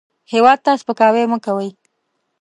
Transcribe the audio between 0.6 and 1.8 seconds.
ته سپکاوی مه کوئ